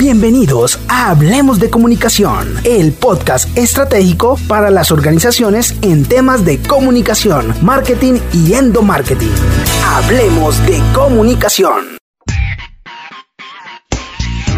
Bienvenidos 0.00 0.80
a 0.88 1.10
Hablemos 1.10 1.60
de 1.60 1.68
Comunicación, 1.68 2.54
el 2.64 2.94
podcast 2.94 3.54
estratégico 3.54 4.38
para 4.48 4.70
las 4.70 4.92
organizaciones 4.92 5.76
en 5.82 6.06
temas 6.06 6.42
de 6.42 6.58
comunicación, 6.58 7.54
marketing 7.60 8.18
y 8.32 8.54
endomarketing. 8.54 9.34
Hablemos 9.84 10.58
de 10.66 10.80
comunicación. 10.94 11.99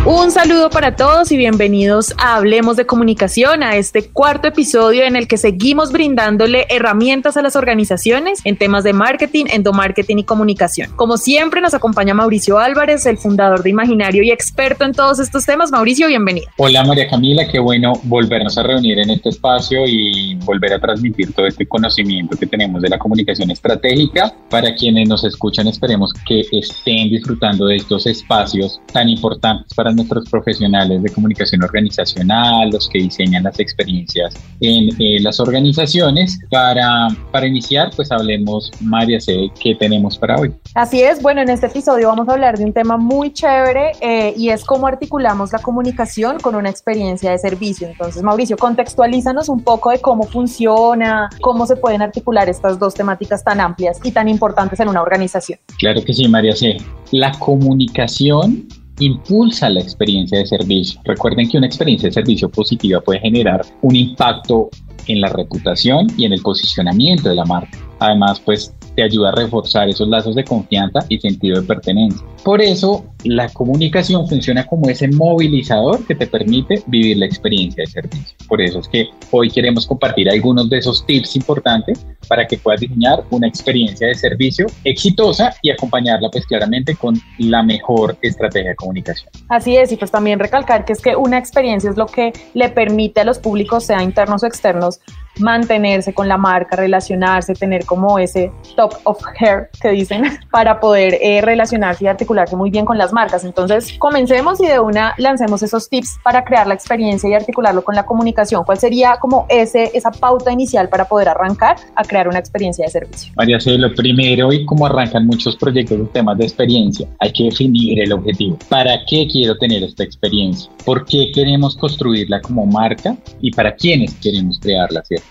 Un 0.04 0.32
saludo 0.32 0.68
para 0.68 0.96
todos 0.96 1.30
y 1.30 1.36
bienvenidos 1.36 2.12
a 2.18 2.34
Hablemos 2.34 2.76
de 2.76 2.86
Comunicación, 2.86 3.62
a 3.62 3.76
este 3.76 4.10
cuarto 4.10 4.48
episodio 4.48 5.04
en 5.04 5.14
el 5.14 5.28
que 5.28 5.36
seguimos 5.36 5.92
brindándole 5.92 6.66
herramientas 6.70 7.36
a 7.36 7.42
las 7.42 7.54
organizaciones 7.54 8.40
en 8.44 8.56
temas 8.56 8.82
de 8.82 8.94
marketing, 8.94 9.44
endomarketing 9.48 10.18
y 10.18 10.24
comunicación. 10.24 10.90
Como 10.96 11.18
siempre 11.18 11.60
nos 11.60 11.72
acompaña 11.72 12.14
Mauricio 12.14 12.58
Álvarez, 12.58 13.06
el 13.06 13.16
fundador 13.16 13.62
de 13.62 13.70
Imaginario 13.70 14.24
y 14.24 14.32
experto 14.32 14.84
en 14.84 14.90
todos 14.90 15.20
estos 15.20 15.46
temas. 15.46 15.70
Mauricio, 15.70 16.08
bienvenido. 16.08 16.48
Hola 16.56 16.82
María 16.82 17.06
Camila, 17.06 17.46
qué 17.46 17.60
bueno 17.60 17.92
volvernos 18.02 18.58
a 18.58 18.64
reunir 18.64 18.98
en 18.98 19.10
este 19.10 19.28
espacio 19.28 19.86
y 19.86 20.34
volver 20.44 20.72
a 20.72 20.80
transmitir 20.80 21.32
todo 21.32 21.46
este 21.46 21.64
conocimiento 21.64 22.36
que 22.36 22.46
tenemos 22.48 22.82
de 22.82 22.88
la 22.88 22.98
comunicación 22.98 23.52
estratégica. 23.52 24.34
Para 24.50 24.74
quienes 24.74 25.08
nos 25.08 25.22
escuchan, 25.22 25.68
esperemos 25.68 26.12
que 26.26 26.42
estén 26.50 27.08
disfrutando 27.08 27.66
de 27.66 27.76
estos 27.76 28.04
espacios 28.06 28.80
tan 28.92 29.08
importantes 29.08 29.72
para 29.74 29.91
nuestros 29.94 30.28
profesionales 30.28 31.02
de 31.02 31.10
comunicación 31.10 31.62
organizacional, 31.62 32.70
los 32.70 32.88
que 32.88 32.98
diseñan 32.98 33.44
las 33.44 33.58
experiencias 33.60 34.34
en 34.60 34.88
eh, 34.98 35.20
las 35.20 35.40
organizaciones. 35.40 36.38
Para, 36.50 37.08
para 37.30 37.46
iniciar, 37.46 37.90
pues 37.94 38.10
hablemos, 38.12 38.70
María 38.80 39.20
C, 39.20 39.50
¿qué 39.60 39.74
tenemos 39.74 40.18
para 40.18 40.36
hoy? 40.36 40.52
Así 40.74 41.02
es, 41.02 41.22
bueno, 41.22 41.40
en 41.42 41.50
este 41.50 41.66
episodio 41.66 42.08
vamos 42.08 42.28
a 42.28 42.32
hablar 42.32 42.58
de 42.58 42.64
un 42.64 42.72
tema 42.72 42.96
muy 42.96 43.32
chévere 43.32 43.92
eh, 44.00 44.34
y 44.36 44.50
es 44.50 44.64
cómo 44.64 44.86
articulamos 44.86 45.52
la 45.52 45.58
comunicación 45.58 46.38
con 46.38 46.54
una 46.54 46.70
experiencia 46.70 47.30
de 47.30 47.38
servicio. 47.38 47.88
Entonces, 47.88 48.22
Mauricio, 48.22 48.56
contextualízanos 48.56 49.48
un 49.48 49.62
poco 49.62 49.90
de 49.90 50.00
cómo 50.00 50.24
funciona, 50.24 51.28
cómo 51.40 51.66
se 51.66 51.76
pueden 51.76 52.02
articular 52.02 52.48
estas 52.48 52.78
dos 52.78 52.94
temáticas 52.94 53.44
tan 53.44 53.60
amplias 53.60 54.00
y 54.02 54.12
tan 54.12 54.28
importantes 54.28 54.80
en 54.80 54.88
una 54.88 55.02
organización. 55.02 55.58
Claro 55.78 56.02
que 56.04 56.12
sí, 56.12 56.28
María 56.28 56.54
C. 56.54 56.76
La 57.10 57.32
comunicación 57.32 58.66
impulsa 59.04 59.68
la 59.68 59.80
experiencia 59.80 60.38
de 60.38 60.46
servicio. 60.46 61.00
Recuerden 61.04 61.48
que 61.48 61.58
una 61.58 61.66
experiencia 61.66 62.08
de 62.08 62.12
servicio 62.12 62.48
positiva 62.48 63.00
puede 63.00 63.20
generar 63.20 63.64
un 63.82 63.96
impacto 63.96 64.70
en 65.06 65.20
la 65.20 65.28
reputación 65.28 66.06
y 66.16 66.24
en 66.24 66.32
el 66.32 66.42
posicionamiento 66.42 67.28
de 67.28 67.34
la 67.34 67.44
marca. 67.44 67.78
Además, 67.98 68.40
pues 68.40 68.74
te 68.94 69.02
ayuda 69.02 69.30
a 69.30 69.32
reforzar 69.32 69.88
esos 69.88 70.08
lazos 70.08 70.34
de 70.34 70.44
confianza 70.44 71.00
y 71.08 71.18
sentido 71.18 71.60
de 71.60 71.66
pertenencia. 71.66 72.26
Por 72.44 72.60
eso, 72.60 73.04
la 73.24 73.48
comunicación 73.48 74.28
funciona 74.28 74.66
como 74.66 74.88
ese 74.88 75.08
movilizador 75.08 76.04
que 76.06 76.14
te 76.14 76.26
permite 76.26 76.82
vivir 76.86 77.18
la 77.18 77.26
experiencia 77.26 77.82
de 77.82 77.90
servicio. 77.90 78.36
Por 78.48 78.60
eso 78.60 78.80
es 78.80 78.88
que 78.88 79.08
hoy 79.30 79.48
queremos 79.50 79.86
compartir 79.86 80.28
algunos 80.28 80.68
de 80.68 80.78
esos 80.78 81.06
tips 81.06 81.36
importantes 81.36 82.04
para 82.28 82.46
que 82.46 82.58
puedas 82.58 82.80
diseñar 82.80 83.22
una 83.30 83.46
experiencia 83.46 84.08
de 84.08 84.14
servicio 84.14 84.66
exitosa 84.84 85.54
y 85.62 85.70
acompañarla 85.70 86.28
pues 86.30 86.46
claramente 86.46 86.96
con 86.96 87.14
la 87.38 87.62
mejor 87.62 88.16
estrategia 88.22 88.70
de 88.70 88.76
comunicación. 88.76 89.30
Así 89.48 89.76
es, 89.76 89.92
y 89.92 89.96
pues 89.96 90.10
también 90.10 90.38
recalcar 90.38 90.84
que 90.84 90.92
es 90.92 91.00
que 91.00 91.14
una 91.14 91.38
experiencia 91.38 91.90
es 91.90 91.96
lo 91.96 92.06
que 92.06 92.32
le 92.54 92.68
permite 92.70 93.20
a 93.20 93.24
los 93.24 93.38
públicos, 93.38 93.84
sea 93.84 94.02
internos 94.02 94.42
o 94.42 94.46
externos, 94.46 95.00
mantenerse 95.38 96.12
con 96.12 96.28
la 96.28 96.36
marca, 96.36 96.76
relacionarse, 96.76 97.54
tener 97.54 97.84
como 97.84 98.18
ese 98.18 98.50
top 98.76 98.94
of 99.04 99.18
hair 99.38 99.70
que 99.80 99.90
dicen 99.90 100.24
para 100.50 100.80
poder 100.80 101.18
eh, 101.20 101.40
relacionarse 101.40 102.04
y 102.04 102.08
articularse 102.08 102.56
muy 102.56 102.70
bien 102.70 102.84
con 102.84 102.98
las 102.98 103.12
marcas. 103.12 103.44
Entonces, 103.44 103.94
comencemos 103.98 104.60
y 104.60 104.66
de 104.66 104.80
una 104.80 105.14
lancemos 105.18 105.62
esos 105.62 105.88
tips 105.88 106.18
para 106.22 106.44
crear 106.44 106.66
la 106.66 106.74
experiencia 106.74 107.28
y 107.28 107.34
articularlo 107.34 107.82
con 107.82 107.94
la 107.94 108.04
comunicación. 108.04 108.64
¿Cuál 108.64 108.78
sería 108.78 109.16
como 109.20 109.46
ese, 109.48 109.90
esa 109.94 110.10
pauta 110.10 110.52
inicial 110.52 110.88
para 110.88 111.06
poder 111.06 111.28
arrancar 111.28 111.76
a 111.94 112.04
crear 112.04 112.28
una 112.28 112.38
experiencia 112.38 112.84
de 112.84 112.90
servicio? 112.90 113.32
María, 113.36 113.60
sí, 113.60 113.76
lo 113.76 113.94
primero 113.94 114.52
y 114.52 114.64
como 114.66 114.86
arrancan 114.86 115.26
muchos 115.26 115.56
proyectos 115.56 115.98
de 115.98 116.04
temas 116.06 116.38
de 116.38 116.44
experiencia, 116.44 117.06
hay 117.20 117.32
que 117.32 117.44
definir 117.44 118.00
el 118.00 118.12
objetivo. 118.12 118.58
¿Para 118.68 119.04
qué 119.06 119.26
quiero 119.30 119.56
tener 119.58 119.82
esta 119.82 120.04
experiencia? 120.04 120.70
¿Por 120.84 121.04
qué 121.04 121.30
queremos 121.34 121.76
construirla 121.76 122.40
como 122.40 122.66
marca? 122.66 123.16
¿Y 123.40 123.50
para 123.50 123.74
quiénes 123.74 124.14
queremos 124.14 124.58
crearla, 124.60 125.02
cierto? 125.04 125.21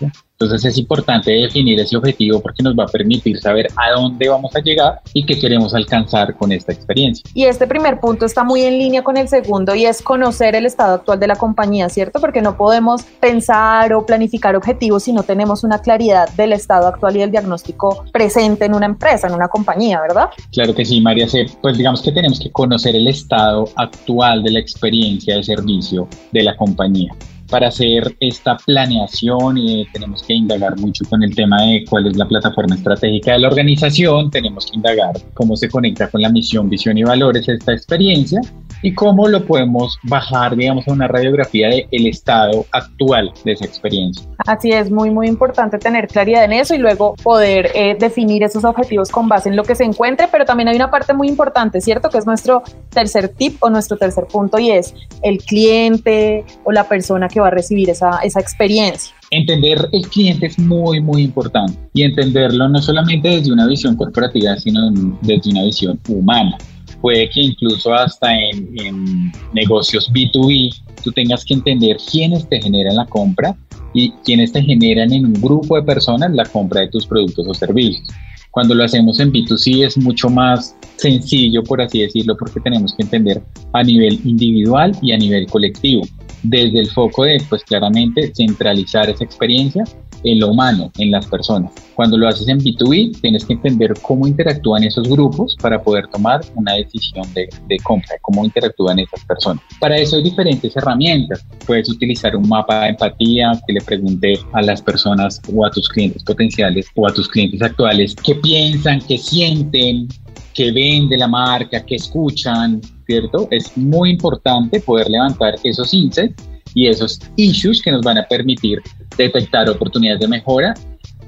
Entonces 0.41 0.71
es 0.71 0.77
importante 0.79 1.29
definir 1.29 1.79
ese 1.79 1.95
objetivo 1.95 2.39
porque 2.41 2.63
nos 2.63 2.73
va 2.75 2.85
a 2.85 2.87
permitir 2.87 3.39
saber 3.39 3.67
a 3.75 3.91
dónde 3.91 4.27
vamos 4.27 4.55
a 4.55 4.59
llegar 4.59 4.99
y 5.13 5.23
qué 5.23 5.39
queremos 5.39 5.75
alcanzar 5.75 6.35
con 6.35 6.51
esta 6.51 6.73
experiencia. 6.73 7.23
Y 7.35 7.43
este 7.43 7.67
primer 7.67 7.99
punto 7.99 8.25
está 8.25 8.43
muy 8.43 8.63
en 8.63 8.79
línea 8.79 9.03
con 9.03 9.17
el 9.17 9.27
segundo 9.27 9.75
y 9.75 9.85
es 9.85 10.01
conocer 10.01 10.55
el 10.55 10.65
estado 10.65 10.95
actual 10.95 11.19
de 11.19 11.27
la 11.27 11.35
compañía, 11.35 11.89
¿cierto? 11.89 12.19
Porque 12.19 12.41
no 12.41 12.57
podemos 12.57 13.03
pensar 13.19 13.93
o 13.93 14.03
planificar 14.03 14.55
objetivos 14.55 15.03
si 15.03 15.13
no 15.13 15.21
tenemos 15.21 15.63
una 15.63 15.79
claridad 15.79 16.27
del 16.33 16.53
estado 16.53 16.87
actual 16.87 17.17
y 17.17 17.19
del 17.19 17.29
diagnóstico 17.29 18.05
presente 18.11 18.65
en 18.65 18.73
una 18.73 18.87
empresa, 18.87 19.27
en 19.27 19.35
una 19.35 19.47
compañía, 19.47 20.01
¿verdad? 20.01 20.29
Claro 20.51 20.73
que 20.73 20.85
sí, 20.85 21.01
María. 21.01 21.27
Pues 21.61 21.77
digamos 21.77 22.01
que 22.01 22.11
tenemos 22.11 22.39
que 22.39 22.51
conocer 22.51 22.95
el 22.95 23.07
estado 23.07 23.69
actual 23.75 24.41
de 24.41 24.51
la 24.51 24.59
experiencia 24.59 25.35
de 25.35 25.43
servicio 25.43 26.07
de 26.31 26.41
la 26.41 26.57
compañía 26.57 27.13
para 27.51 27.67
hacer 27.67 28.15
esta 28.21 28.57
planeación 28.57 29.57
y 29.57 29.85
tenemos 29.91 30.23
que 30.23 30.33
indagar 30.33 30.79
mucho 30.79 31.03
con 31.09 31.21
el 31.21 31.35
tema 31.35 31.61
de 31.61 31.83
cuál 31.87 32.07
es 32.07 32.17
la 32.17 32.25
plataforma 32.25 32.75
estratégica 32.75 33.33
de 33.33 33.39
la 33.39 33.49
organización, 33.49 34.31
tenemos 34.31 34.65
que 34.65 34.77
indagar 34.77 35.11
cómo 35.33 35.55
se 35.57 35.69
conecta 35.69 36.09
con 36.09 36.21
la 36.21 36.29
misión, 36.29 36.69
visión 36.69 36.97
y 36.97 37.03
valores 37.03 37.47
esta 37.49 37.73
experiencia 37.73 38.39
y 38.81 38.93
cómo 38.93 39.27
lo 39.27 39.45
podemos 39.45 39.97
bajar, 40.03 40.55
digamos, 40.55 40.87
a 40.87 40.93
una 40.93 41.07
radiografía 41.07 41.67
del 41.67 41.87
el 41.91 42.07
estado 42.07 42.65
actual 42.71 43.31
de 43.43 43.51
esa 43.51 43.65
experiencia. 43.65 44.25
Así 44.47 44.71
es, 44.71 44.89
muy, 44.89 45.11
muy 45.11 45.27
importante 45.27 45.77
tener 45.77 46.07
claridad 46.07 46.43
en 46.45 46.53
eso 46.53 46.73
y 46.73 46.77
luego 46.77 47.15
poder 47.21 47.71
eh, 47.75 47.95
definir 47.99 48.43
esos 48.43 48.63
objetivos 48.63 49.09
con 49.09 49.27
base 49.27 49.49
en 49.49 49.55
lo 49.55 49.63
que 49.63 49.75
se 49.75 49.83
encuentre, 49.83 50.27
pero 50.31 50.45
también 50.45 50.69
hay 50.69 50.75
una 50.75 50.89
parte 50.89 51.13
muy 51.13 51.27
importante, 51.27 51.81
¿cierto? 51.81 52.09
Que 52.09 52.17
es 52.17 52.25
nuestro 52.25 52.63
tercer 52.89 53.29
tip 53.29 53.57
o 53.61 53.69
nuestro 53.69 53.97
tercer 53.97 54.25
punto 54.25 54.57
y 54.57 54.71
es 54.71 54.95
el 55.21 55.37
cliente 55.39 56.45
o 56.63 56.71
la 56.71 56.85
persona 56.85 57.27
que 57.27 57.40
va 57.41 57.47
a 57.47 57.51
recibir 57.51 57.89
esa, 57.89 58.19
esa 58.23 58.39
experiencia. 58.39 59.13
Entender 59.31 59.89
el 59.91 60.07
cliente 60.09 60.47
es 60.47 60.59
muy, 60.59 61.01
muy 61.01 61.23
importante 61.23 61.77
y 61.93 62.03
entenderlo 62.03 62.69
no 62.69 62.81
solamente 62.81 63.29
desde 63.29 63.51
una 63.51 63.67
visión 63.67 63.95
corporativa, 63.95 64.55
sino 64.57 64.91
desde 65.21 65.51
una 65.51 65.63
visión 65.63 65.99
humana 66.07 66.57
puede 67.01 67.29
que 67.29 67.41
incluso 67.41 67.93
hasta 67.93 68.31
en, 68.31 68.69
en, 68.79 69.31
negocios 69.53 70.11
B2B 70.13 70.69
tú 71.03 71.11
tengas 71.11 71.43
que 71.43 71.55
entender 71.55 71.97
quiénes 72.09 72.47
te 72.47 72.61
generan 72.61 72.95
la 72.95 73.05
compra 73.07 73.55
y 73.93 74.11
quiénes 74.23 74.51
te 74.51 74.61
generan 74.61 75.11
en 75.11 75.25
un 75.25 75.33
grupo 75.33 75.75
de 75.75 75.83
personas 75.83 76.31
la 76.31 76.45
compra 76.45 76.81
de 76.81 76.89
tus 76.89 77.05
productos 77.05 77.45
o 77.47 77.53
servicios. 77.53 78.07
Cuando 78.51 78.75
lo 78.75 78.83
hacemos 78.83 79.19
en 79.19 79.31
B2C 79.31 79.85
es 79.85 79.97
mucho 79.97 80.29
más 80.29 80.75
sencillo, 80.97 81.63
por 81.63 81.81
así 81.81 82.01
decirlo, 82.01 82.35
porque 82.37 82.59
tenemos 82.59 82.93
que 82.93 83.03
entender 83.03 83.41
a 83.73 83.81
nivel 83.81 84.19
individual 84.25 84.95
y 85.01 85.13
a 85.13 85.17
nivel 85.17 85.47
colectivo, 85.47 86.03
desde 86.43 86.79
el 86.79 86.89
foco 86.89 87.23
de, 87.23 87.41
pues 87.49 87.63
claramente, 87.63 88.31
centralizar 88.35 89.09
esa 89.09 89.23
experiencia 89.23 89.83
en 90.23 90.39
lo 90.39 90.49
humano, 90.49 90.91
en 90.97 91.11
las 91.11 91.25
personas. 91.25 91.71
Cuando 91.95 92.17
lo 92.17 92.27
haces 92.27 92.47
en 92.47 92.59
B2B, 92.59 93.19
tienes 93.21 93.45
que 93.45 93.53
entender 93.53 93.93
cómo 94.01 94.27
interactúan 94.27 94.83
esos 94.83 95.07
grupos 95.07 95.55
para 95.61 95.81
poder 95.81 96.07
tomar 96.07 96.41
una 96.55 96.73
decisión 96.73 97.31
de, 97.33 97.49
de, 97.67 97.77
compra, 97.79 98.15
cómo 98.21 98.45
interactúan 98.45 98.99
esas 98.99 99.23
personas. 99.25 99.63
Para 99.79 99.97
eso 99.97 100.15
hay 100.17 100.23
diferentes 100.23 100.75
herramientas. 100.75 101.45
Puedes 101.65 101.89
utilizar 101.89 102.35
un 102.35 102.47
mapa 102.47 102.83
de 102.83 102.89
empatía 102.89 103.51
que 103.67 103.73
le 103.73 103.81
pregunte 103.81 104.39
a 104.53 104.61
las 104.61 104.81
personas 104.81 105.41
o 105.53 105.65
a 105.65 105.71
tus 105.71 105.89
clientes 105.89 106.23
potenciales 106.23 106.87
o 106.95 107.07
a 107.07 107.13
tus 107.13 107.27
clientes 107.27 107.61
actuales 107.61 108.15
qué 108.15 108.35
piensan, 108.35 109.01
qué 109.07 109.17
sienten, 109.17 110.07
qué 110.53 110.71
ven 110.71 111.09
de 111.09 111.17
la 111.17 111.27
marca, 111.27 111.83
qué 111.85 111.95
escuchan, 111.95 112.81
¿cierto? 113.05 113.47
Es 113.51 113.75
muy 113.77 114.11
importante 114.11 114.79
poder 114.79 115.09
levantar 115.09 115.55
esos 115.63 115.93
insights 115.93 116.43
y 116.73 116.87
esos 116.87 117.19
issues 117.35 117.81
que 117.81 117.91
nos 117.91 118.01
van 118.01 118.17
a 118.17 118.23
permitir 118.23 118.81
detectar 119.17 119.69
oportunidades 119.69 120.21
de 120.21 120.27
mejora 120.27 120.73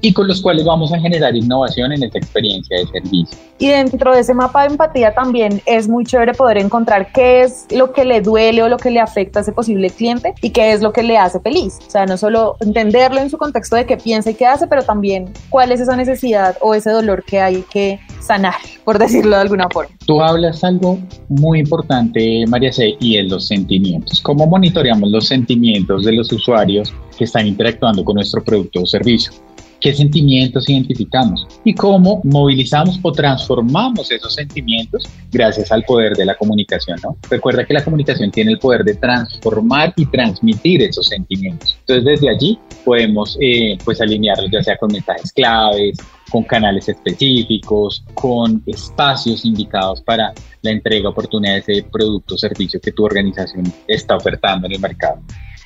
y 0.04 0.12
con 0.12 0.28
los 0.28 0.42
cuales 0.42 0.66
vamos 0.66 0.92
a 0.92 1.00
generar 1.00 1.34
innovación 1.34 1.90
en 1.90 2.02
esta 2.02 2.18
experiencia 2.18 2.76
de 2.76 2.86
servicio. 2.88 3.38
Y 3.58 3.68
dentro 3.68 4.12
de 4.12 4.20
ese 4.20 4.34
mapa 4.34 4.62
de 4.62 4.72
empatía 4.72 5.14
también 5.14 5.62
es 5.64 5.88
muy 5.88 6.04
chévere 6.04 6.34
poder 6.34 6.58
encontrar 6.58 7.10
qué 7.12 7.40
es 7.40 7.66
lo 7.70 7.92
que 7.94 8.04
le 8.04 8.20
duele 8.20 8.62
o 8.62 8.68
lo 8.68 8.76
que 8.76 8.90
le 8.90 9.00
afecta 9.00 9.38
a 9.38 9.42
ese 9.42 9.52
posible 9.52 9.88
cliente 9.88 10.34
y 10.42 10.50
qué 10.50 10.72
es 10.72 10.82
lo 10.82 10.92
que 10.92 11.02
le 11.02 11.16
hace 11.16 11.40
feliz. 11.40 11.78
O 11.86 11.90
sea, 11.90 12.04
no 12.04 12.18
solo 12.18 12.56
entenderlo 12.60 13.18
en 13.18 13.30
su 13.30 13.38
contexto 13.38 13.76
de 13.76 13.86
qué 13.86 13.96
piensa 13.96 14.30
y 14.30 14.34
qué 14.34 14.44
hace, 14.44 14.66
pero 14.66 14.82
también 14.82 15.32
cuál 15.48 15.72
es 15.72 15.80
esa 15.80 15.96
necesidad 15.96 16.58
o 16.60 16.74
ese 16.74 16.90
dolor 16.90 17.24
que 17.24 17.40
hay 17.40 17.62
que 17.62 17.98
sanar, 18.20 18.56
por 18.84 18.98
decirlo 18.98 19.36
de 19.36 19.42
alguna 19.42 19.70
forma. 19.70 19.94
Tú 20.06 20.20
hablas 20.20 20.62
algo 20.64 20.98
muy 21.30 21.60
importante, 21.60 22.44
María 22.48 22.72
C, 22.72 22.94
y 23.00 23.16
es 23.16 23.30
los 23.30 23.46
sentimientos. 23.46 24.20
¿Cómo 24.20 24.46
monitoreamos 24.46 25.10
los 25.10 25.28
sentimientos 25.28 26.04
de 26.04 26.12
los 26.12 26.30
usuarios 26.30 26.92
que 27.16 27.24
están 27.24 27.46
interactuando 27.46 28.04
con 28.04 28.16
nuestro 28.16 28.44
producto 28.44 28.82
o 28.82 28.86
servicio? 28.86 29.32
Qué 29.84 29.94
sentimientos 29.94 30.66
identificamos 30.66 31.46
y 31.62 31.74
cómo 31.74 32.22
movilizamos 32.24 32.98
o 33.02 33.12
transformamos 33.12 34.10
esos 34.10 34.32
sentimientos 34.32 35.04
gracias 35.30 35.70
al 35.70 35.82
poder 35.82 36.14
de 36.14 36.24
la 36.24 36.34
comunicación. 36.36 36.98
¿no? 37.02 37.18
Recuerda 37.28 37.66
que 37.66 37.74
la 37.74 37.84
comunicación 37.84 38.30
tiene 38.30 38.52
el 38.52 38.58
poder 38.58 38.82
de 38.82 38.94
transformar 38.94 39.92
y 39.96 40.06
transmitir 40.06 40.80
esos 40.80 41.08
sentimientos. 41.08 41.76
Entonces 41.80 42.04
desde 42.06 42.30
allí 42.30 42.58
podemos 42.82 43.36
eh, 43.42 43.76
pues 43.84 44.00
alinearlos 44.00 44.50
ya 44.50 44.62
sea 44.62 44.78
con 44.78 44.90
mensajes 44.90 45.30
claves, 45.34 45.98
con 46.30 46.44
canales 46.44 46.88
específicos, 46.88 48.02
con 48.14 48.62
espacios 48.64 49.44
indicados 49.44 50.00
para 50.00 50.32
la 50.62 50.70
entrega, 50.70 51.10
oportunidades 51.10 51.66
de 51.66 51.82
producto 51.82 52.36
o 52.36 52.38
servicio 52.38 52.80
que 52.80 52.92
tu 52.92 53.04
organización 53.04 53.70
está 53.86 54.16
ofertando 54.16 54.66
en 54.66 54.72
el 54.72 54.80
mercado. 54.80 55.20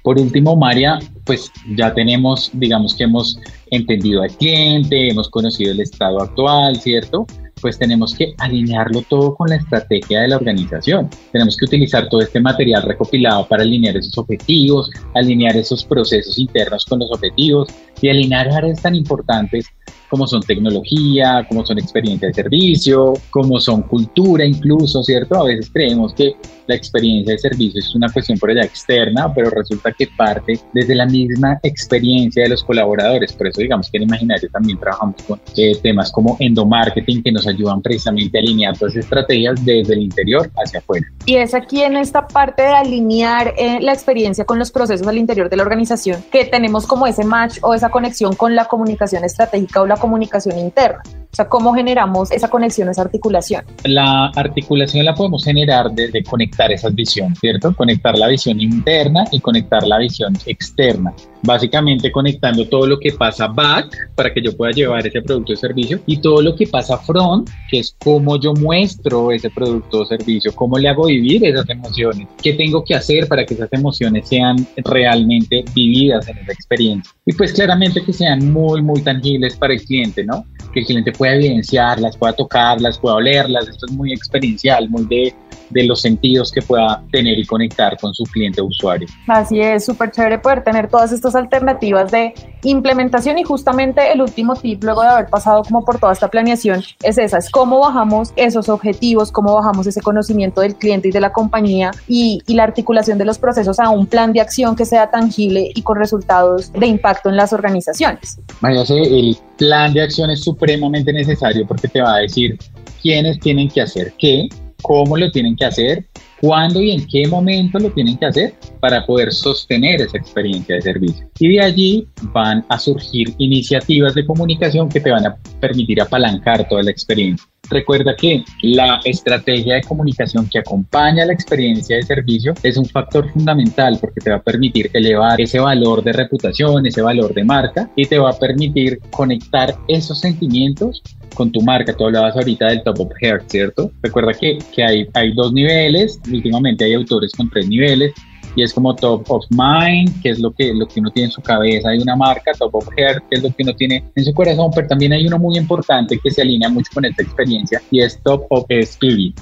Por 0.08 0.18
último, 0.18 0.56
María, 0.56 0.98
pues 1.26 1.52
ya 1.76 1.92
tenemos, 1.92 2.50
digamos 2.54 2.94
que 2.94 3.04
hemos 3.04 3.38
entendido 3.70 4.22
al 4.22 4.30
cliente, 4.30 5.10
hemos 5.10 5.28
conocido 5.28 5.72
el 5.72 5.80
estado 5.80 6.22
actual, 6.22 6.76
¿cierto? 6.76 7.26
Pues 7.60 7.78
tenemos 7.78 8.14
que 8.14 8.32
alinearlo 8.38 9.02
todo 9.02 9.34
con 9.34 9.50
la 9.50 9.56
estrategia 9.56 10.22
de 10.22 10.28
la 10.28 10.36
organización. 10.36 11.10
Tenemos 11.30 11.58
que 11.58 11.66
utilizar 11.66 12.08
todo 12.08 12.22
este 12.22 12.40
material 12.40 12.84
recopilado 12.84 13.46
para 13.48 13.64
alinear 13.64 13.98
esos 13.98 14.16
objetivos, 14.16 14.90
alinear 15.14 15.54
esos 15.58 15.84
procesos 15.84 16.38
internos 16.38 16.86
con 16.86 17.00
los 17.00 17.12
objetivos 17.12 17.68
y 18.00 18.08
alinear 18.08 18.48
áreas 18.48 18.80
tan 18.80 18.94
importantes 18.94 19.66
como 20.08 20.26
son 20.26 20.42
tecnología, 20.42 21.44
como 21.48 21.64
son 21.64 21.78
experiencia 21.78 22.28
de 22.28 22.34
servicio, 22.34 23.14
como 23.30 23.60
son 23.60 23.82
cultura 23.82 24.44
incluso, 24.44 25.02
¿cierto? 25.02 25.36
A 25.36 25.44
veces 25.44 25.70
creemos 25.72 26.14
que 26.14 26.34
la 26.66 26.74
experiencia 26.74 27.32
de 27.32 27.38
servicio 27.38 27.80
es 27.80 27.94
una 27.94 28.10
cuestión 28.10 28.38
por 28.38 28.50
allá 28.50 28.62
externa, 28.62 29.32
pero 29.34 29.50
resulta 29.50 29.90
que 29.92 30.06
parte 30.06 30.60
desde 30.72 30.94
la 30.94 31.06
misma 31.06 31.58
experiencia 31.62 32.42
de 32.42 32.50
los 32.50 32.62
colaboradores. 32.62 33.32
Por 33.32 33.48
eso 33.48 33.60
digamos 33.60 33.90
que 33.90 33.96
en 33.96 34.04
Imaginario 34.04 34.48
también 34.50 34.78
trabajamos 34.78 35.16
con 35.26 35.40
eh, 35.56 35.76
temas 35.82 36.12
como 36.12 36.36
endomarketing 36.38 37.22
que 37.22 37.32
nos 37.32 37.46
ayudan 37.46 37.80
precisamente 37.80 38.38
a 38.38 38.40
alinear 38.42 38.76
todas 38.76 38.94
las 38.94 39.04
estrategias 39.04 39.64
desde 39.64 39.94
el 39.94 40.02
interior 40.02 40.50
hacia 40.56 40.80
afuera. 40.80 41.06
Y 41.24 41.36
es 41.36 41.54
aquí 41.54 41.82
en 41.82 41.96
esta 41.96 42.26
parte 42.26 42.62
de 42.62 42.68
alinear 42.68 43.54
eh, 43.56 43.78
la 43.80 43.92
experiencia 43.92 44.44
con 44.44 44.58
los 44.58 44.70
procesos 44.70 45.06
al 45.06 45.18
interior 45.18 45.48
de 45.48 45.56
la 45.56 45.62
organización 45.62 46.22
que 46.30 46.44
tenemos 46.44 46.86
como 46.86 47.06
ese 47.06 47.24
match 47.24 47.58
o 47.62 47.74
esa 47.74 47.90
conexión 47.90 48.34
con 48.34 48.54
la 48.54 48.66
comunicación 48.66 49.24
estratégica 49.24 49.80
o 49.82 49.86
la 49.86 49.96
comunicación 49.98 50.58
interna. 50.58 51.02
Sea, 51.38 51.48
¿cómo 51.48 51.72
generamos 51.72 52.32
esa 52.32 52.50
conexión, 52.50 52.88
esa 52.88 53.02
articulación? 53.02 53.62
La 53.84 54.26
articulación 54.34 55.04
la 55.04 55.14
podemos 55.14 55.44
generar 55.44 55.88
desde 55.92 56.24
conectar 56.24 56.72
esas 56.72 56.92
visiones, 56.92 57.38
¿cierto? 57.38 57.72
Conectar 57.76 58.18
la 58.18 58.26
visión 58.26 58.60
interna 58.60 59.22
y 59.30 59.38
conectar 59.38 59.86
la 59.86 59.98
visión 59.98 60.36
externa. 60.46 61.14
Básicamente 61.44 62.10
conectando 62.10 62.66
todo 62.66 62.88
lo 62.88 62.98
que 62.98 63.12
pasa 63.12 63.46
back 63.46 64.10
para 64.16 64.34
que 64.34 64.42
yo 64.42 64.56
pueda 64.56 64.72
llevar 64.72 65.06
ese 65.06 65.22
producto 65.22 65.52
o 65.52 65.56
servicio 65.56 66.00
y 66.06 66.16
todo 66.16 66.42
lo 66.42 66.56
que 66.56 66.66
pasa 66.66 66.98
front, 66.98 67.48
que 67.70 67.78
es 67.78 67.94
cómo 68.02 68.36
yo 68.40 68.52
muestro 68.54 69.30
ese 69.30 69.48
producto 69.48 70.00
o 70.00 70.06
servicio, 70.06 70.52
cómo 70.56 70.76
le 70.76 70.88
hago 70.88 71.06
vivir 71.06 71.44
esas 71.44 71.70
emociones, 71.70 72.26
qué 72.42 72.54
tengo 72.54 72.82
que 72.82 72.96
hacer 72.96 73.28
para 73.28 73.46
que 73.46 73.54
esas 73.54 73.72
emociones 73.72 74.28
sean 74.28 74.66
realmente 74.78 75.64
vividas 75.72 76.26
en 76.26 76.38
esa 76.38 76.50
experiencia. 76.50 77.12
Y 77.24 77.32
pues 77.32 77.52
claramente 77.52 78.02
que 78.02 78.12
sean 78.12 78.52
muy, 78.52 78.82
muy 78.82 79.02
tangibles 79.02 79.54
para 79.54 79.74
el 79.74 79.82
cliente, 79.84 80.24
¿no? 80.24 80.44
Que 80.78 80.82
el 80.82 80.86
cliente 80.86 81.12
pueda 81.12 81.34
evidenciarlas, 81.34 82.16
pueda 82.16 82.32
tocarlas, 82.34 82.98
pueda 82.98 83.16
olerlas. 83.16 83.66
Esto 83.66 83.86
es 83.86 83.92
muy 83.92 84.12
experiencial, 84.12 84.88
muy 84.88 85.04
de, 85.06 85.34
de 85.70 85.84
los 85.84 86.00
sentidos 86.00 86.50
que 86.52 86.62
pueda 86.62 87.02
tener 87.12 87.38
y 87.38 87.44
conectar 87.44 87.96
con 87.98 88.14
su 88.14 88.24
cliente 88.24 88.60
o 88.60 88.66
usuario. 88.66 89.08
Así 89.26 89.60
es, 89.60 89.84
súper 89.84 90.10
chévere 90.10 90.38
poder 90.38 90.64
tener 90.64 90.88
todas 90.88 91.12
estas 91.12 91.34
alternativas 91.34 92.10
de 92.10 92.34
implementación 92.62 93.38
y 93.38 93.44
justamente 93.44 94.12
el 94.12 94.20
último 94.20 94.54
tip 94.56 94.82
luego 94.82 95.02
de 95.02 95.08
haber 95.08 95.26
pasado 95.26 95.62
como 95.62 95.84
por 95.84 95.98
toda 95.98 96.12
esta 96.12 96.28
planeación 96.28 96.82
es 97.02 97.18
esa, 97.18 97.38
es 97.38 97.50
cómo 97.50 97.80
bajamos 97.80 98.32
esos 98.36 98.68
objetivos, 98.68 99.30
cómo 99.30 99.54
bajamos 99.54 99.86
ese 99.86 100.00
conocimiento 100.00 100.60
del 100.60 100.74
cliente 100.74 101.08
y 101.08 101.10
de 101.10 101.20
la 101.20 101.32
compañía 101.32 101.90
y, 102.06 102.42
y 102.46 102.54
la 102.54 102.64
articulación 102.64 103.18
de 103.18 103.24
los 103.24 103.38
procesos 103.38 103.78
a 103.78 103.90
un 103.90 104.06
plan 104.06 104.32
de 104.32 104.40
acción 104.40 104.76
que 104.76 104.84
sea 104.84 105.10
tangible 105.10 105.70
y 105.74 105.82
con 105.82 105.98
resultados 105.98 106.72
de 106.72 106.86
impacto 106.86 107.28
en 107.28 107.36
las 107.36 107.52
organizaciones. 107.52 108.38
María, 108.60 108.82
el 108.88 109.36
plan 109.56 109.92
de 109.92 110.02
acción 110.02 110.30
es 110.30 110.42
supremamente 110.42 111.12
necesario 111.12 111.66
porque 111.66 111.88
te 111.88 112.00
va 112.00 112.14
a 112.14 112.18
decir 112.18 112.58
quiénes 113.02 113.38
tienen 113.40 113.68
que 113.68 113.80
hacer 113.80 114.12
qué, 114.18 114.48
cómo 114.82 115.16
lo 115.16 115.30
tienen 115.30 115.56
que 115.56 115.64
hacer, 115.64 116.06
cuándo 116.40 116.80
y 116.80 116.92
en 116.92 117.06
qué 117.06 117.26
momento 117.26 117.78
lo 117.78 117.90
tienen 117.90 118.16
que 118.16 118.26
hacer 118.26 118.54
para 118.80 119.04
poder 119.04 119.32
sostener 119.32 120.00
esa 120.00 120.18
experiencia 120.18 120.76
de 120.76 120.82
servicio. 120.82 121.28
Y 121.38 121.56
de 121.56 121.60
allí 121.60 122.08
van 122.32 122.64
a 122.68 122.78
surgir 122.78 123.34
iniciativas 123.38 124.14
de 124.14 124.24
comunicación 124.24 124.88
que 124.88 125.00
te 125.00 125.10
van 125.10 125.26
a 125.26 125.36
permitir 125.60 126.00
apalancar 126.00 126.68
toda 126.68 126.82
la 126.82 126.90
experiencia. 126.90 127.46
Recuerda 127.70 128.16
que 128.16 128.44
la 128.62 129.00
estrategia 129.04 129.74
de 129.74 129.82
comunicación 129.82 130.48
que 130.48 130.58
acompaña 130.58 131.26
la 131.26 131.34
experiencia 131.34 131.96
de 131.96 132.02
servicio 132.02 132.54
es 132.62 132.78
un 132.78 132.86
factor 132.86 133.30
fundamental 133.30 133.98
porque 134.00 134.20
te 134.22 134.30
va 134.30 134.36
a 134.36 134.42
permitir 134.42 134.90
elevar 134.94 135.38
ese 135.40 135.58
valor 135.58 136.02
de 136.02 136.14
reputación, 136.14 136.86
ese 136.86 137.02
valor 137.02 137.34
de 137.34 137.44
marca 137.44 137.90
y 137.94 138.06
te 138.06 138.18
va 138.18 138.30
a 138.30 138.38
permitir 138.38 139.00
conectar 139.10 139.76
esos 139.86 140.18
sentimientos 140.18 141.02
con 141.38 141.52
tu 141.52 141.62
marca. 141.62 141.96
Tú 141.96 142.04
hablabas 142.04 142.34
ahorita 142.36 142.66
del 142.66 142.82
top 142.82 143.00
of 143.00 143.12
heart, 143.20 143.48
¿cierto? 143.48 143.92
Recuerda 144.02 144.34
que, 144.34 144.58
que 144.74 144.82
hay, 144.82 145.06
hay 145.14 145.32
dos 145.32 145.52
niveles, 145.52 146.20
últimamente 146.30 146.84
hay 146.84 146.94
autores 146.94 147.32
con 147.32 147.48
tres 147.48 147.68
niveles 147.68 148.12
y 148.58 148.62
es 148.64 148.74
como 148.74 148.92
top 148.92 149.22
of 149.30 149.44
mind, 149.50 150.20
que 150.20 150.30
es 150.30 150.40
lo 150.40 150.50
que, 150.50 150.74
lo 150.74 150.88
que 150.88 150.98
uno 150.98 151.12
tiene 151.12 151.26
en 151.26 151.30
su 151.30 151.40
cabeza, 151.40 151.90
hay 151.90 151.98
una 152.00 152.16
marca, 152.16 152.50
top 152.58 152.74
of 152.74 152.88
heart, 152.96 153.22
que 153.30 153.36
es 153.36 153.42
lo 153.44 153.54
que 153.54 153.62
uno 153.62 153.72
tiene 153.72 154.02
en 154.16 154.24
su 154.24 154.34
corazón, 154.34 154.72
pero 154.74 154.88
también 154.88 155.12
hay 155.12 155.28
uno 155.28 155.38
muy 155.38 155.56
importante 155.56 156.18
que 156.18 156.28
se 156.28 156.42
alinea 156.42 156.68
mucho 156.68 156.90
con 156.92 157.04
esta 157.04 157.22
experiencia 157.22 157.80
y 157.92 158.00
es 158.00 158.20
top 158.24 158.46
of 158.50 158.64
spirit. 158.68 159.38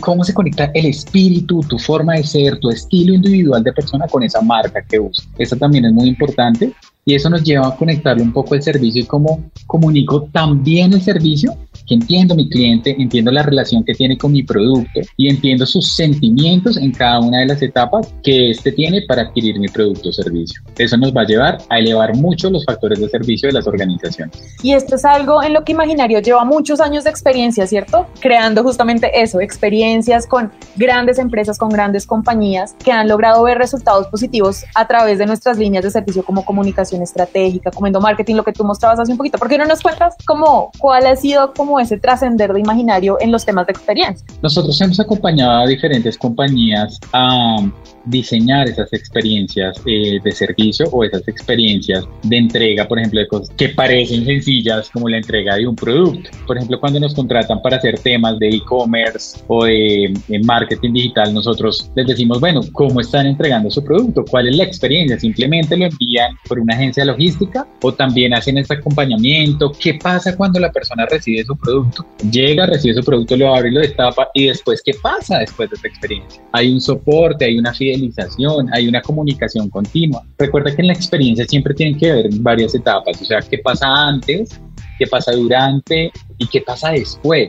¿Cómo 0.00 0.24
se 0.24 0.32
conecta 0.32 0.70
el 0.72 0.86
espíritu, 0.86 1.60
tu 1.68 1.78
forma 1.78 2.14
de 2.14 2.24
ser, 2.24 2.58
tu 2.58 2.70
estilo 2.70 3.12
individual 3.12 3.62
de 3.62 3.72
persona 3.74 4.06
con 4.08 4.22
esa 4.22 4.40
marca 4.40 4.80
que 4.80 4.98
usa? 4.98 5.26
Eso 5.36 5.56
también 5.56 5.84
es 5.84 5.92
muy 5.92 6.08
importante 6.08 6.72
y 7.04 7.14
eso 7.14 7.28
nos 7.28 7.42
lleva 7.42 7.68
a 7.68 7.76
conectarle 7.76 8.22
un 8.22 8.32
poco 8.32 8.54
el 8.54 8.62
servicio 8.62 9.02
y 9.02 9.04
cómo 9.04 9.44
comunico 9.66 10.22
también 10.32 10.94
el 10.94 11.02
servicio, 11.02 11.54
que 11.86 11.94
entiendo 11.94 12.34
mi 12.34 12.48
cliente, 12.48 12.94
entiendo 12.98 13.30
la 13.30 13.42
relación 13.42 13.84
que 13.84 13.94
tiene 13.94 14.16
con 14.16 14.32
mi 14.32 14.42
producto 14.42 15.00
y 15.16 15.28
entiendo 15.28 15.66
sus 15.66 15.94
sentimientos 15.94 16.76
en 16.76 16.92
cada 16.92 17.20
una 17.20 17.40
de 17.40 17.46
las 17.46 17.62
etapas 17.62 18.12
que 18.22 18.50
éste 18.50 18.72
tiene 18.72 19.02
para 19.02 19.22
adquirir 19.22 19.58
mi 19.58 19.68
producto 19.68 20.08
o 20.08 20.12
servicio. 20.12 20.60
Eso 20.78 20.96
nos 20.96 21.14
va 21.14 21.22
a 21.22 21.26
llevar 21.26 21.58
a 21.68 21.78
elevar 21.78 22.16
mucho 22.16 22.50
los 22.50 22.64
factores 22.64 23.00
de 23.00 23.08
servicio 23.08 23.48
de 23.48 23.54
las 23.54 23.66
organizaciones. 23.66 24.36
Y 24.62 24.72
esto 24.72 24.96
es 24.96 25.04
algo 25.04 25.42
en 25.42 25.52
lo 25.52 25.64
que 25.64 25.74
Imaginario 25.74 26.20
lleva 26.20 26.44
muchos 26.44 26.80
años 26.80 27.04
de 27.04 27.10
experiencia, 27.10 27.66
¿cierto? 27.66 28.06
Creando 28.20 28.62
justamente 28.62 29.10
eso, 29.20 29.40
experiencias 29.40 30.26
con 30.26 30.52
grandes 30.76 31.18
empresas, 31.18 31.58
con 31.58 31.68
grandes 31.68 32.06
compañías 32.06 32.76
que 32.84 32.92
han 32.92 33.08
logrado 33.08 33.42
ver 33.42 33.58
resultados 33.58 34.06
positivos 34.06 34.64
a 34.74 34.86
través 34.86 35.18
de 35.18 35.26
nuestras 35.26 35.58
líneas 35.58 35.82
de 35.82 35.90
servicio 35.90 36.24
como 36.24 36.44
comunicación 36.44 37.02
estratégica, 37.02 37.70
como 37.70 37.88
endomarketing, 37.88 38.36
lo 38.36 38.44
que 38.44 38.52
tú 38.52 38.64
mostrabas 38.64 39.00
hace 39.00 39.12
un 39.12 39.18
poquito. 39.18 39.38
¿Por 39.38 39.48
qué 39.48 39.58
no 39.58 39.64
nos 39.64 39.82
cuentas 39.82 40.14
cómo, 40.24 40.70
cuál 40.78 41.06
ha 41.06 41.16
sido 41.16 41.52
como 41.54 41.73
ese 41.80 41.98
trascender 41.98 42.52
de 42.52 42.60
imaginario 42.60 43.16
en 43.20 43.32
los 43.32 43.44
temas 43.44 43.66
de 43.66 43.72
experiencia? 43.72 44.26
Nosotros 44.42 44.80
hemos 44.80 45.00
acompañado 45.00 45.62
a 45.62 45.66
diferentes 45.66 46.18
compañías 46.18 46.98
a 47.12 47.58
diseñar 48.06 48.68
esas 48.68 48.92
experiencias 48.92 49.80
eh, 49.86 50.18
de 50.22 50.32
servicio 50.32 50.86
o 50.92 51.04
esas 51.04 51.26
experiencias 51.28 52.04
de 52.22 52.36
entrega, 52.36 52.86
por 52.86 52.98
ejemplo, 52.98 53.20
de 53.20 53.28
cosas 53.28 53.50
que 53.56 53.70
parecen 53.70 54.24
sencillas 54.24 54.90
como 54.90 55.08
la 55.08 55.18
entrega 55.18 55.56
de 55.56 55.66
un 55.66 55.76
producto. 55.76 56.30
Por 56.46 56.56
ejemplo, 56.56 56.78
cuando 56.80 57.00
nos 57.00 57.14
contratan 57.14 57.62
para 57.62 57.76
hacer 57.76 57.98
temas 57.98 58.38
de 58.38 58.48
e-commerce 58.48 59.38
o 59.48 59.64
de, 59.64 60.12
marketing 60.44 60.92
digital, 60.92 61.32
nosotros 61.32 61.90
les 61.94 62.06
decimos, 62.06 62.40
bueno, 62.40 62.60
¿cómo 62.72 63.00
están 63.00 63.26
entregando 63.26 63.70
su 63.70 63.82
producto? 63.82 64.24
¿Cuál 64.28 64.48
es 64.48 64.56
la 64.56 64.64
experiencia? 64.64 65.18
¿Simplemente 65.18 65.76
lo 65.76 65.86
envían 65.86 66.36
por 66.48 66.58
una 66.58 66.74
agencia 66.74 67.04
logística 67.04 67.66
o 67.82 67.92
también 67.92 68.34
hacen 68.34 68.58
este 68.58 68.74
acompañamiento? 68.74 69.72
¿Qué 69.78 69.94
pasa 69.94 70.36
cuando 70.36 70.60
la 70.60 70.70
persona 70.70 71.06
recibe 71.06 71.44
su 71.44 71.56
producto? 71.64 72.06
Llega, 72.30 72.66
recibe 72.66 72.94
su 72.94 73.02
producto, 73.02 73.36
lo 73.36 73.54
abre 73.54 73.70
y 73.70 73.72
lo 73.72 73.80
destapa 73.80 74.28
y 74.34 74.46
después, 74.46 74.82
¿qué 74.84 74.92
pasa 75.02 75.38
después 75.38 75.70
de 75.70 75.76
esta 75.76 75.88
experiencia? 75.88 76.42
Hay 76.52 76.72
un 76.72 76.80
soporte, 76.80 77.46
hay 77.46 77.58
una 77.58 77.72
fidelización, 77.72 78.68
hay 78.72 78.86
una 78.86 79.00
comunicación 79.00 79.70
continua. 79.70 80.22
Recuerda 80.38 80.74
que 80.74 80.82
en 80.82 80.88
la 80.88 80.92
experiencia 80.92 81.44
siempre 81.46 81.74
tienen 81.74 81.98
que 81.98 82.10
haber 82.10 82.28
varias 82.40 82.74
etapas, 82.74 83.20
o 83.20 83.24
sea, 83.24 83.40
¿qué 83.40 83.58
pasa 83.58 83.86
antes? 83.88 84.60
¿Qué 84.98 85.06
pasa 85.06 85.32
durante? 85.32 86.12
¿Y 86.38 86.46
qué 86.46 86.60
pasa 86.60 86.90
después? 86.90 87.48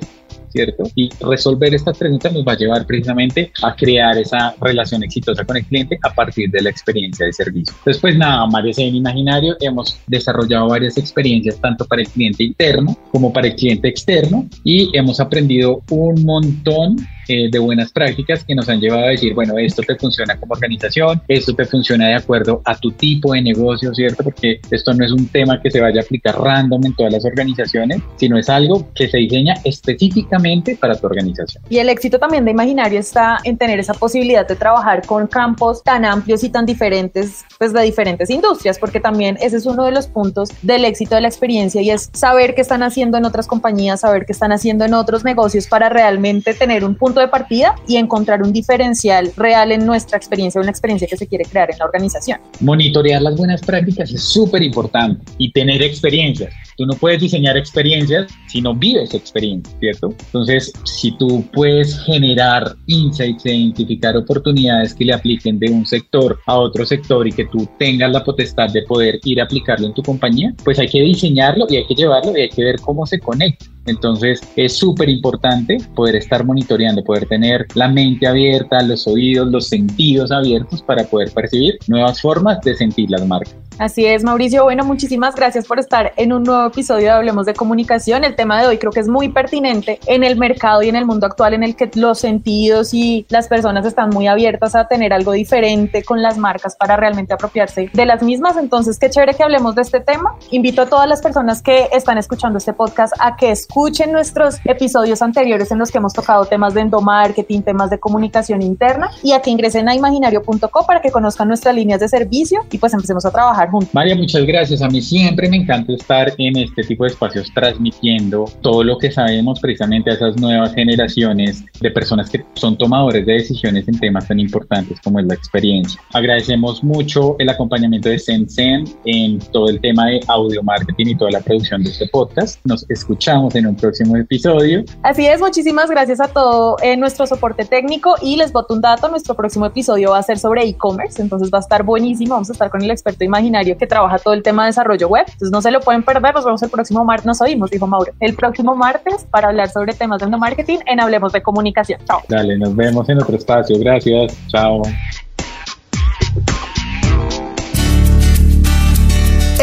¿Cierto? 0.55 0.83
Y 0.95 1.09
resolver 1.19 1.75
estas 1.75 1.97
preguntas 1.97 2.31
nos 2.31 2.45
va 2.45 2.53
a 2.53 2.57
llevar 2.57 2.85
precisamente 2.85 3.51
a 3.62 3.75
crear 3.75 4.17
esa 4.17 4.55
relación 4.62 5.03
exitosa 5.03 5.43
con 5.43 5.57
el 5.57 5.65
cliente 5.65 6.00
a 6.01 6.13
partir 6.13 6.50
de 6.50 6.62
la 6.62 6.69
experiencia 6.69 7.25
de 7.25 7.33
servicio. 7.33 7.75
Entonces, 7.79 8.01
pues 8.01 8.17
nada, 8.17 8.47
María 8.47 8.74
en 8.77 8.95
Imaginario 8.95 9.57
hemos 9.59 10.00
desarrollado 10.07 10.69
varias 10.69 10.97
experiencias 10.97 11.59
tanto 11.59 11.85
para 11.85 12.01
el 12.01 12.07
cliente 12.07 12.43
interno 12.43 12.97
como 13.12 13.33
para 13.33 13.47
el 13.47 13.55
cliente 13.55 13.89
externo 13.89 14.47
y 14.63 14.97
hemos 14.97 15.19
aprendido 15.19 15.81
un 15.89 16.24
montón 16.24 16.95
eh, 17.27 17.50
de 17.51 17.60
buenas 17.60 17.91
prácticas 17.91 18.44
que 18.44 18.55
nos 18.55 18.70
han 18.70 18.79
llevado 18.79 19.05
a 19.05 19.10
decir, 19.10 19.34
bueno, 19.34 19.58
esto 19.58 19.82
te 19.82 19.96
funciona 19.96 20.39
como 20.39 20.53
organización, 20.53 21.22
esto 21.27 21.53
te 21.53 21.65
funciona 21.65 22.08
de 22.08 22.15
acuerdo 22.15 22.62
a 22.65 22.75
tu 22.75 22.91
tipo 22.91 23.34
de 23.34 23.41
negocio, 23.41 23.94
¿cierto? 23.94 24.24
Porque 24.24 24.60
esto 24.70 24.94
no 24.94 25.05
es 25.05 25.12
un 25.12 25.27
tema 25.27 25.62
que 25.62 25.72
se 25.72 25.82
vaya 25.82 26.01
a 26.01 26.03
aplicar 26.03 26.39
random 26.39 26.86
en 26.86 26.96
todas 26.96 27.13
las 27.13 27.25
organizaciones, 27.25 28.01
sino 28.17 28.38
es 28.38 28.50
algo 28.50 28.88
que 28.94 29.08
se 29.08 29.17
diseña 29.17 29.55
específicamente 29.63 30.77
para 30.79 30.96
tu 30.96 31.08
organización. 31.08 31.63
Y 31.70 31.77
el 31.77 31.89
éxito 31.89 32.20
también 32.20 32.46
de 32.46 32.51
Imaginario 32.51 33.00
está 33.00 33.38
en 33.44 33.58
tener 33.58 33.79
esa 33.79 33.94
posibilidad 33.94 34.48
de 34.48 34.55
trabajar 34.55 35.05
con 35.05 35.27
campos 35.27 35.84
tan 35.84 36.05
amplios 36.05 36.44
y 36.44 36.50
tan 36.50 36.65
diferentes, 36.65 37.46
pues 37.58 37.74
de 37.74 37.82
diferentes 37.82 38.29
industrias, 38.29 38.79
porque 38.79 39.00
también 39.00 39.38
ese 39.41 39.58
es 39.58 39.65
uno 39.65 39.86
de 39.86 39.91
los 39.91 40.08
puntos 40.08 40.50
del 40.62 40.86
éxito 40.86 41.15
de 41.15 41.22
la 41.22 41.27
experiencia 41.27 41.82
y 41.82 41.91
es 41.91 42.10
saber 42.13 42.55
qué 42.55 42.62
están 42.62 42.84
haciendo 42.84 43.17
en 43.17 43.25
otras 43.25 43.48
compañías, 43.48 44.01
saber 44.01 44.25
qué 44.25 44.32
están 44.32 44.51
haciendo 44.51 44.86
en 44.86 44.94
otros 44.94 45.24
negocios 45.24 45.67
para 45.67 45.89
realmente 45.89 46.53
tener 46.53 46.84
un 46.84 46.96
punto 46.96 47.14
de 47.19 47.27
partida 47.27 47.75
y 47.88 47.98
encontrar 47.98 48.41
un 48.41 48.53
diferencial 48.53 49.31
real 49.36 49.72
en 49.72 49.86
nuestra 49.86 50.17
experiencia, 50.17 50.62
una 50.62 50.72
experiencia 50.72 51.07
que 51.07 51.17
se 51.17 51.27
quiere 51.27 51.45
crear 51.45 51.72
en 51.72 51.77
la 51.77 51.86
organización. 51.86 52.39
Monitorear 52.60 53.22
las 53.22 53.36
buenas 53.36 53.62
prácticas 53.62 54.12
es 54.12 54.22
súper 54.24 54.63
importante 54.63 55.24
y 55.38 55.51
tener 55.51 55.81
experiencias. 55.81 56.53
Tú 56.77 56.86
no 56.86 56.93
puedes 56.95 57.22
diseñar 57.22 57.55
experiencias 57.55 58.31
si 58.48 58.62
no 58.62 58.75
vives 58.75 59.13
experiencias, 59.13 59.75
¿cierto? 59.79 60.13
Entonces, 60.25 60.74
si 60.84 61.12
tú 61.17 61.43
puedes 61.53 61.98
generar 62.03 62.75
insights 62.88 63.45
e 63.45 63.55
identificar 63.55 64.17
oportunidades 64.17 64.93
que 64.93 65.05
le 65.05 65.13
apliquen 65.13 65.57
de 65.60 65.72
un 65.72 65.86
sector 65.86 66.38
a 66.48 66.57
otro 66.57 66.86
sector 66.86 67.27
y 67.27 67.31
que 67.31 67.45
tú 67.45 67.67
tengas 67.79 68.12
la 68.12 68.24
potestad 68.24 68.69
de 68.72 68.81
poder 68.84 69.19
ir 69.24 69.39
a 69.39 69.45
aplicarlo 69.45 69.88
en 69.88 69.93
tu 69.93 70.03
compañía, 70.03 70.53
pues 70.63 70.77
hay 70.79 70.88
que 70.88 71.01
diseñarlo 71.01 71.65
y 71.69 71.77
hay 71.77 71.88
que 71.88 71.95
llevarlo 71.95 72.38
y 72.38 72.41
hay 72.41 72.50
que 72.50 72.63
ver 72.63 72.79
cómo 72.81 73.05
se 73.05 73.19
conecta. 73.19 73.65
Entonces 73.86 74.42
es 74.56 74.77
súper 74.77 75.10
importante 75.10 75.77
poder 75.96 76.15
estar 76.15 76.44
monitoreando, 76.46 77.04
poder 77.04 77.27
tener 77.27 77.68
la 77.75 77.88
mente 77.88 78.27
abierta, 78.27 78.82
los 78.82 79.08
oídos, 79.08 79.48
los 79.48 79.68
sentidos 79.68 80.32
abiertos 80.32 80.82
para 80.82 81.04
poder 81.04 81.32
percibir 81.32 81.77
nuevas 81.88 82.22
formas 82.22 82.60
de 82.62 82.75
sentir 82.75 83.10
las 83.10 83.25
marcas. 83.25 83.56
Así 83.77 84.06
es, 84.06 84.24
Mauricio. 84.24 84.63
Bueno, 84.63 84.86
muchísimas 84.86 85.36
gracias 85.36 85.65
por 85.65 85.80
estar 85.80 86.13
en 86.15 86.32
un 86.32 86.44
nuevo 86.44 86.68
episodio 86.68 87.08
de 87.08 87.12
Hablemos 87.12 87.46
de 87.46 87.54
Comunicación. 87.54 88.24
El 88.24 88.34
tema 88.34 88.62
de 88.62 88.68
hoy 88.68 88.77
creo 88.77 88.94
que 88.94 89.01
es 89.01 89.10
muy 89.10 89.27
pertinente 89.27 90.00
en 90.08 90.24
el 90.24 90.38
mercado 90.38 90.82
y 90.82 90.88
en 90.88 90.96
el 90.96 91.06
mundo 91.06 91.27
actual 91.27 91.54
en 91.54 91.63
el 91.63 91.75
que 91.75 91.92
los 91.96 92.20
sentidos 92.20 92.94
y 92.94 93.25
las 93.27 93.50
personas 93.50 93.86
están 93.86 94.12
muy 94.12 94.27
abiertas 94.27 94.75
a 94.75 94.88
tener 94.88 95.12
algo 95.12 95.34
diferente 95.34 96.04
con 96.04 96.22
las 96.22 96.38
marcas 96.38 96.77
para 96.77 96.96
realmente 96.96 97.34
apropiarse 97.34 97.89
de 97.92 98.06
las 98.06 98.24
mismas. 98.24 98.56
Entonces, 98.56 98.98
qué 98.98 99.10
chévere 99.10 99.34
que 99.34 99.44
hablemos 99.44 99.75
de 99.75 99.82
este 99.82 100.00
tema. 100.00 100.38
Invito 100.51 100.84
a 100.84 100.86
todas 100.86 101.10
las 101.10 101.22
personas 101.22 101.62
que 101.62 101.89
están 101.92 102.18
escuchando 102.18 102.60
este 102.60 102.72
podcast 102.72 103.13
a 103.20 103.36
que 103.36 103.51
escuchen 103.51 103.75
nuestros 104.10 104.55
episodios 104.63 105.22
anteriores 105.22 105.70
en 105.70 105.79
los 105.79 105.91
que 105.91 105.98
hemos 105.98 106.13
tocado 106.13 106.46
temas 106.46 106.74
de 106.74 106.82
endomarketing, 106.82 107.62
temas 107.62 107.89
de 107.89 108.00
comunicación 108.00 108.62
interna 108.62 109.10
y 109.22 109.34
a 109.34 109.41
que 109.41 109.50
ingresen 109.50 109.89
a 109.89 109.96
imaginario.co 109.96 110.86
para 110.86 111.01
que 111.01 111.12
conozcan 111.12 111.50
nuestras 111.50 111.75
líneas 111.75 112.00
de 112.00 112.08
servicio 112.08 112.62
y 112.72 112.77
pues 112.77 112.94
empecemos 112.94 113.25
a 113.25 113.32
trabajar 113.32 113.70
María, 113.91 114.15
muchas 114.15 114.46
gracias. 114.46 114.82
A 114.82 114.88
mí 114.88 115.01
siempre 115.01 115.50
me 115.50 115.58
encanta 115.58 115.91
estar 115.91 116.32
en 116.38 116.58
este 116.58 116.84
tipo 116.84 117.03
de 117.03 117.10
espacios 117.10 117.51
transmitiendo 117.53 118.46
todo 118.62 118.84
lo 118.84 118.98
que 118.98 119.12
sabemos 119.12 119.60
precisamente 119.60 120.12
a 120.12 120.13
esas 120.13 120.38
nuevas 120.38 120.74
generaciones 120.74 121.65
de 121.82 121.91
personas 121.91 122.29
que 122.29 122.46
son 122.53 122.77
tomadores 122.77 123.25
de 123.25 123.34
decisiones 123.34 123.88
en 123.89 124.00
temas 124.00 124.27
tan 124.27 124.39
importantes 124.39 125.00
como 125.03 125.20
es 125.20 125.25
la 125.25 125.34
experiencia. 125.34 126.00
Agradecemos 126.13 126.82
mucho 126.84 127.36
el 127.39 127.50
acompañamiento 127.50 128.08
de 128.08 128.20
Sensen 128.20 128.86
en 129.03 129.39
todo 129.51 129.67
el 129.67 129.82
tema 129.82 130.08
de 130.08 130.22
audio 130.27 130.63
marketing 130.63 131.08
y 131.08 131.15
toda 131.15 131.32
la 131.32 131.41
producción 131.41 131.84
de 131.84 131.89
este 131.89 132.08
podcast. 132.08 132.60
Nos 132.65 132.89
escuchamos 132.89 133.53
en 133.55 133.64
un 133.67 133.75
próximo 133.75 134.15
episodio. 134.17 134.84
Así 135.03 135.25
es, 135.25 135.39
muchísimas 135.39 135.89
gracias 135.89 136.19
a 136.19 136.27
todo 136.27 136.77
en 136.81 137.00
nuestro 137.00 137.25
soporte 137.25 137.65
técnico 137.65 138.15
y 138.22 138.38
les 138.38 138.51
boto 138.51 138.74
un 138.74 138.81
dato, 138.81 139.07
nuestro 139.10 139.36
próximo 139.36 139.65
episodio 139.65 140.12
va 140.12 140.19
a 140.19 140.24
ser 140.24 140.38
sobre 140.38 140.63
e-commerce, 140.63 141.22
entonces 141.22 141.50
va 141.53 141.57
a 141.57 141.62
estar 141.62 141.84
buenísimo, 141.84 142.36
vamos 142.36 142.50
a 142.50 142.53
estar 142.53 142.69
con 142.69 142.81
el 142.81 142.91
experto 142.91 143.24
imaginario 143.24 143.77
que 143.77 143.88
trabaja 143.88 144.19
todo 144.19 144.34
el 144.34 144.43
tema 144.43 144.63
de 144.63 144.67
desarrollo 144.67 145.07
web. 145.07 145.25
Entonces 145.25 145.51
no 145.51 145.62
se 145.62 145.72
lo 145.72 145.79
pueden 145.79 146.03
perder, 146.03 146.36
nos 146.36 146.45
vemos 146.45 146.62
el 146.62 146.69
próximo 146.69 147.03
martes, 147.03 147.25
nos 147.25 147.41
oímos, 147.41 147.72
dijo 147.72 147.88
Mauro, 147.88 148.12
el 148.19 148.36
próximo 148.36 148.75
martes 148.75 149.25
para 149.31 149.50
hablar 149.50 149.69
sobre 149.69 149.93
temas 149.93 150.19
de 150.19 150.27
marketing 150.38 150.79
en 150.86 151.00
Hablemos 151.00 151.31
de 151.34 151.41
Comunicación. 151.41 152.00
Chao. 152.05 152.22
Dale, 152.27 152.57
nos 152.57 152.75
vemos 152.75 153.07
en 153.10 153.22
otro 153.22 153.36
espacio. 153.36 153.77
Gracias. 153.79 154.36
Chao. 154.48 154.81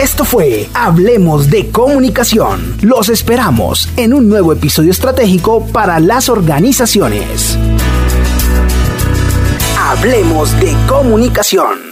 Esto 0.03 0.25
fue 0.25 0.69
Hablemos 0.75 1.49
de 1.49 1.71
Comunicación. 1.71 2.77
Los 2.81 3.09
esperamos 3.09 3.89
en 3.97 4.13
un 4.13 4.29
nuevo 4.29 4.53
episodio 4.53 4.91
estratégico 4.91 5.65
para 5.65 6.01
las 6.01 6.29
organizaciones. 6.29 7.57
Hablemos 9.79 10.59
de 10.59 10.75
Comunicación. 10.89 11.83